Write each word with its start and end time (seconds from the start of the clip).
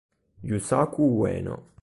Yusaku 0.49 1.01
Ueno 1.19 1.55